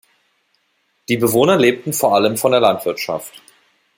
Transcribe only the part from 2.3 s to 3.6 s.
von der Landwirtschaft.